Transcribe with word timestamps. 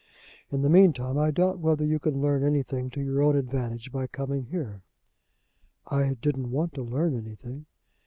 In 0.49 0.63
the 0.63 0.67
meantime 0.71 1.19
I 1.19 1.29
doubt 1.29 1.59
whether 1.59 1.85
you 1.85 1.99
can 1.99 2.19
learn 2.23 2.43
anything 2.43 2.89
to 2.89 2.99
your 3.03 3.21
own 3.21 3.35
advantage 3.35 3.91
by 3.91 4.07
coming 4.07 4.45
here." 4.45 4.81
"I 5.85 6.15
didn't 6.15 6.49
want 6.49 6.73
to 6.73 6.81
learn 6.81 7.15
anything." 7.15 7.67